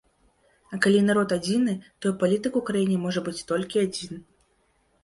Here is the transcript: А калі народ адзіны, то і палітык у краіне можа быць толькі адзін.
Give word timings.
А 0.75 0.79
калі 0.85 1.01
народ 1.09 1.35
адзіны, 1.37 1.75
то 1.99 2.05
і 2.15 2.17
палітык 2.25 2.53
у 2.63 2.65
краіне 2.71 2.97
можа 3.05 3.19
быць 3.29 3.39
толькі 3.55 3.85
адзін. 3.87 4.13